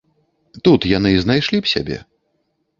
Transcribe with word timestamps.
Тут 0.67 0.87
яны 0.97 1.13
знайшлі 1.27 1.57
б 1.63 1.75
сябе? 1.75 1.97